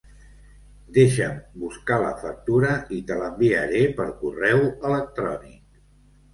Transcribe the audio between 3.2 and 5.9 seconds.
l'enviaré per correu electrònic.